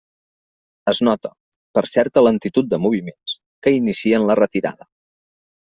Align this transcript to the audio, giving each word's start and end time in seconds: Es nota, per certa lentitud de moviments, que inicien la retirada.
Es 0.93 1.01
nota, 1.07 1.31
per 1.79 1.83
certa 1.91 2.23
lentitud 2.29 2.73
de 2.73 2.81
moviments, 2.87 3.37
que 3.67 3.77
inicien 3.77 4.29
la 4.31 4.41
retirada. 4.43 4.93